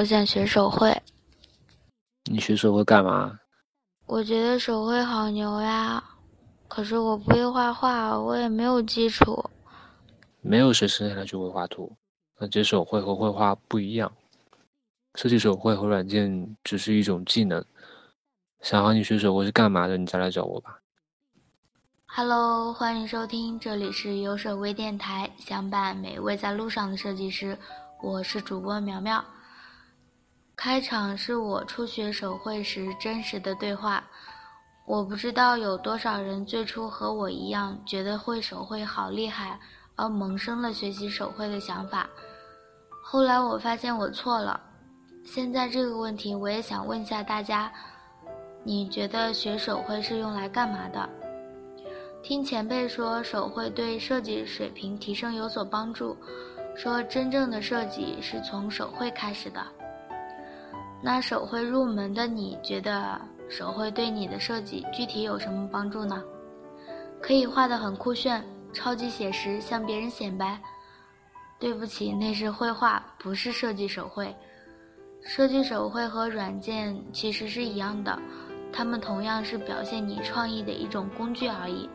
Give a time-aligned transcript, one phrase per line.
[0.00, 0.90] 我想学手绘。
[2.24, 3.38] 你学手绘干嘛？
[4.06, 6.02] 我觉得手绘好牛呀，
[6.68, 9.44] 可是我不会画画，我也没有基础。
[10.40, 11.94] 没有谁生下来就会画图，
[12.38, 14.10] 而且手绘和绘画不一样。
[15.16, 17.62] 设计手绘和软件只是一种技能。
[18.62, 19.98] 想和你学手绘是干嘛的？
[19.98, 20.78] 你再来找我吧。
[22.06, 27.58] Hello，欢迎收听，这里是有手微电台，相伴每位在路上的设计师。
[28.02, 29.22] 我是主播苗苗。
[30.62, 34.04] 开场是我初学手绘时真实的对话。
[34.84, 39.58] 我不知道有多少人最初和我一样，觉得会手绘好厉害，
[39.96, 42.06] 而萌生了学习手绘的想法。
[43.02, 44.60] 后来我发现我错了。
[45.24, 47.72] 现在这个问题，我也想问一下大家：
[48.62, 51.08] 你觉得学手绘是用来干嘛的？
[52.22, 56.14] 听前辈说手绘对设计水平提升有所帮助，
[56.76, 59.66] 说真正的设计是从手绘开始的。
[61.02, 66.22] 那手绘入门的你觉得手绘对你的设计具体有什么帮助呢？
[67.22, 70.60] 可以画得很酷炫，超级写实，向别人显摆。
[71.58, 74.34] 对不起，那是绘画，不是设计手绘。
[75.22, 78.18] 设计手绘和软件其实是一样的，
[78.72, 81.88] 它们同样是表现你创意的一种工具而已。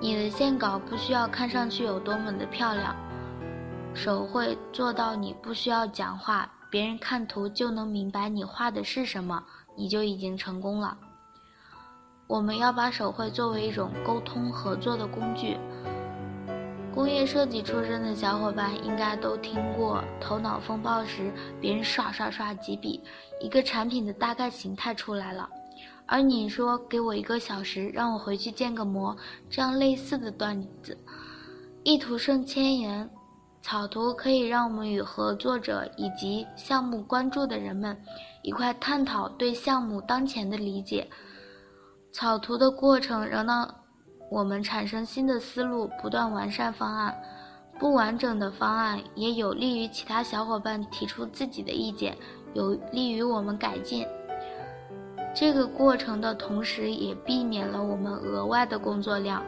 [0.00, 2.94] 你的线稿不需要看上去有多么的漂亮，
[3.94, 6.50] 手绘做到你不需要讲话。
[6.76, 9.42] 别人看图就能明白你画的是什么，
[9.78, 10.94] 你就已经成功了。
[12.26, 15.56] 我们要把手绘作为一种沟通合作的工具。
[16.94, 21.32] 工业设计出身的小伙伴应该都听过头脑风暴时，
[21.62, 23.02] 别人刷刷刷几笔，
[23.40, 25.48] 一个产品的大概形态出来了，
[26.04, 29.16] 而你说给我一个小时，让我回去建个模，
[29.48, 30.94] 这样类似的段子，
[31.84, 33.08] 一图胜千言。
[33.66, 38.00] 草图可以让我们与合作者以及项目关注的人们
[38.42, 41.10] 一块探讨对项目当前的理解。
[42.12, 43.74] 草图的过程能让
[44.30, 47.12] 我们产生新的思路，不断完善方案。
[47.76, 52.16] 不完整的方案也有利于其他小伙伴提出自己的意见，
[52.54, 54.06] 有利于我们改进。
[55.34, 59.42] 这个过程的同时，也避免了我们额外的工作量，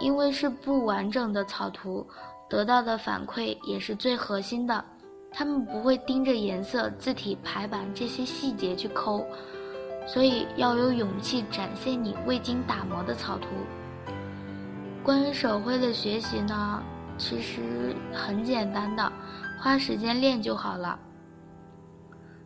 [0.00, 2.04] 因为是不完整的草图。
[2.48, 4.84] 得到的反馈也是最核心的，
[5.30, 9.24] 他们不会盯着颜色、字体、排版这些细节去抠，
[10.06, 13.48] 所以要有勇气展现你未经打磨的草图。
[15.02, 16.82] 关于手绘的学习呢，
[17.18, 19.12] 其实很简单的，
[19.60, 20.98] 花时间练就好了。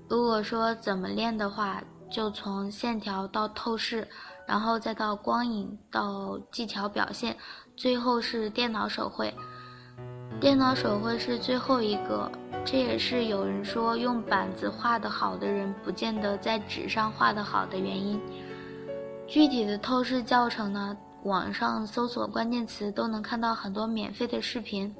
[0.09, 4.07] 如果说怎么练的话，就从线条到透视，
[4.47, 7.37] 然后再到光影到技巧表现，
[7.77, 9.33] 最后是电脑手绘。
[10.41, 12.31] 电脑手绘是最后一个，
[12.65, 18.20] 这也是有人说用板子画得好的人不见得在纸上画得好的原因。
[19.28, 24.94] 具体的透视教程呢，网上搜索关键词都能看到很多免费的视频。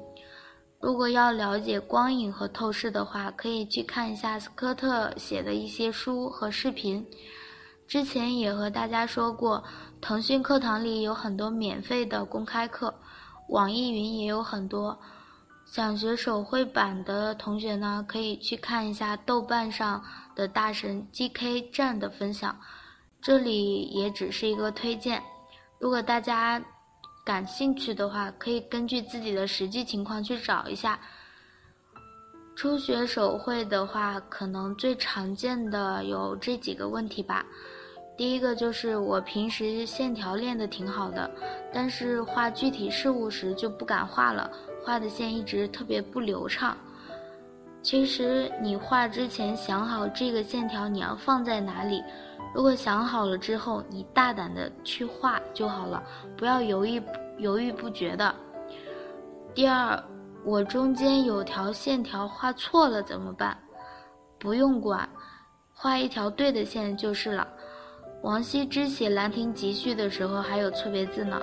[0.79, 7.05] 如果要了解光影和透视的话，可以去看一下斯科特写的一些书和视频。
[7.85, 9.63] 之前也和大家说过，
[10.01, 12.93] 腾讯课堂里有很多免费的公开课，
[13.49, 14.97] 网易云也有很多。
[15.73, 19.99] 想学手绘版的同学呢，可以去看一下豆瓣上
[20.35, 22.55] 的大神 GK 站的分享，
[23.19, 25.19] 这里也只是一个推荐。
[25.79, 26.63] 如果大家
[27.25, 30.99] 感兴趣的话，可以根据自己的实际情况去找一下。
[32.55, 37.43] 初学手绘的话，可能最常见的有这几个问题吧。
[38.15, 41.27] 第一个就是我平时线条练得挺好的，
[41.73, 44.47] 但是画具体事物时就不敢画了。
[44.83, 46.77] 画的线一直特别不流畅。
[47.81, 52.01] 其实你画之前想好这个线条你要放在哪里，
[52.53, 56.01] 如果想好了之后，你大胆的去画就好了，
[56.37, 57.01] 不要犹豫
[57.39, 58.33] 犹豫不决的。
[59.53, 60.01] 第二，
[60.45, 63.57] 我中间有条线条画错了怎么办？
[64.39, 65.07] 不用管，
[65.73, 67.47] 画一条对的线就是了。
[68.21, 71.37] 王羲之写《兰亭集序》的时候还有错别字呢。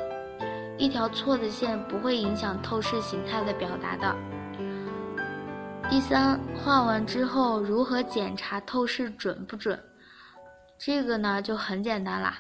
[0.81, 4.17] 一条错的线不会影响透视形态的表达的。
[5.91, 9.79] 第三，画完之后如何检查透视准不准？
[10.79, 12.39] 这个呢就很简单啦，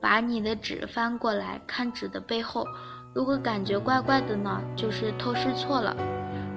[0.00, 2.66] 把你的纸翻过来看纸的背后，
[3.14, 5.96] 如果感觉怪怪的呢，就是透视错了。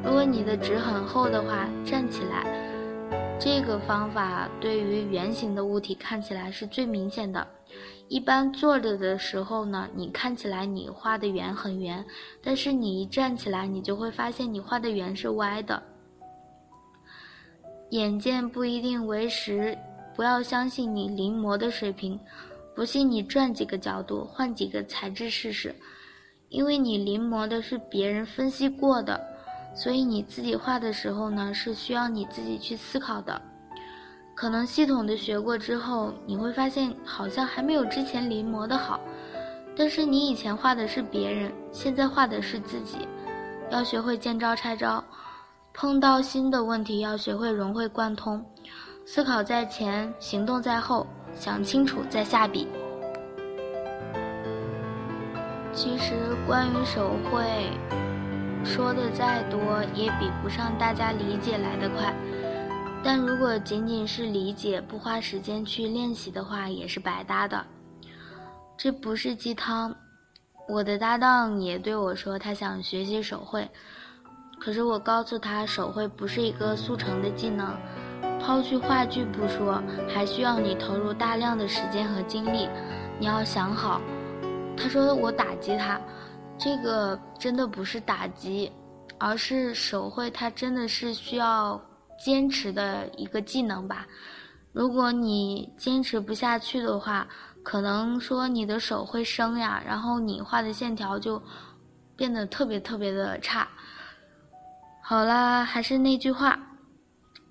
[0.03, 2.43] 如果你的纸很厚的话，站起来，
[3.39, 7.45] 这个方法对于圆形的物体看起来是最明显的。
[8.09, 12.03] 一般坐着的时候呢，你看起来你画的圆很圆，
[12.43, 15.81] 但是你一站起来，你就会发现你画的圆是歪的。
[17.91, 19.77] 眼见不一定为实，
[20.15, 22.19] 不要相信你临摹的水平，
[22.75, 25.75] 不信你转几个角度，换几个材质试试，
[26.49, 29.23] 因为你临摹的是别人分析过的，
[29.75, 33.39] 所以你自己画的时候呢，是需要你自己去思考的。
[34.39, 38.97] 可能系统的学过之后，你会发现好像还没有之前临摹的好，
[39.75, 42.99] 但是你以前画的是别人，现在画的是自己，
[43.69, 45.03] 要学会见招拆招。
[45.73, 48.41] 碰到新的问题，要学会融会贯通，
[49.05, 52.65] 思考在前，行动在后，想清楚再下笔。
[55.73, 56.13] 其实
[56.47, 57.43] 关于手绘，
[58.63, 62.15] 说的再多也比不上大家理解来的快。
[63.03, 67.65] 但如果仅仅是理解，不花时间去练习的话，也是白搭的。
[68.77, 69.95] 这不是鸡汤。
[70.67, 73.67] 我的搭档也对我说，他想学习手绘。
[74.59, 77.75] 可是我告诉他，手绘不是一个速成的技能，
[78.39, 82.67] 抛去话剧不说，还需要你投入大量的时间和精力。
[83.17, 84.01] 你要想好。
[84.77, 85.99] 他说我打击他，
[86.57, 88.71] 这个真的不是打击，
[89.17, 91.81] 而是手绘它真的是需要
[92.23, 94.05] 坚持的一个技能吧。
[94.71, 97.27] 如果你坚持不下去的话，
[97.63, 101.41] 可能说你的手会生呀，然后你画的线条就
[102.15, 103.67] 变得特别特别的差。
[105.01, 106.59] 好啦，还是那句话，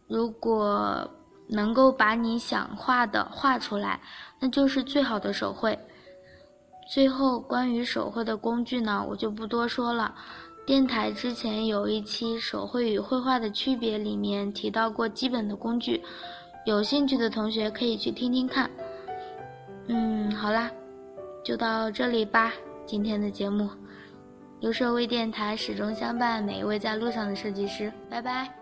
[0.07, 1.11] 如果
[1.49, 4.01] 能够把你想画的画出来，
[4.39, 5.77] 那就是最好的手绘。
[6.91, 10.15] 最后，关于手绘的工具呢，我就不多说了。
[10.69, 15.99] 电台之前有一期手绘与绘画的区别，里面提到过基本的工具，
[16.67, 18.71] 有兴趣的同学可以去听听看。
[19.87, 20.71] 嗯，好啦，
[21.43, 22.53] 就到这里吧，
[22.85, 23.67] 今天的节目。
[24.61, 28.58] 由设微电台始终相伴每一位在路上的设计师，拜拜。